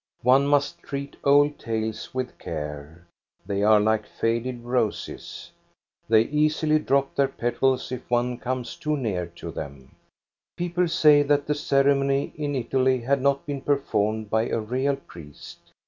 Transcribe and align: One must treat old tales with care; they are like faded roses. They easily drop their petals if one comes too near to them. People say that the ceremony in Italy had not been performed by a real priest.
One 0.23 0.47
must 0.47 0.79
treat 0.81 1.15
old 1.23 1.59
tales 1.59 2.11
with 2.11 2.35
care; 2.39 3.05
they 3.45 3.61
are 3.61 3.79
like 3.79 4.07
faded 4.07 4.63
roses. 4.63 5.51
They 6.09 6.23
easily 6.23 6.79
drop 6.79 7.13
their 7.13 7.27
petals 7.27 7.91
if 7.91 8.09
one 8.09 8.39
comes 8.39 8.75
too 8.75 8.97
near 8.97 9.27
to 9.35 9.51
them. 9.51 9.91
People 10.57 10.87
say 10.87 11.21
that 11.21 11.45
the 11.45 11.53
ceremony 11.53 12.33
in 12.35 12.55
Italy 12.55 13.01
had 13.01 13.21
not 13.21 13.45
been 13.45 13.61
performed 13.61 14.31
by 14.31 14.47
a 14.49 14.59
real 14.59 14.95
priest. 14.95 15.59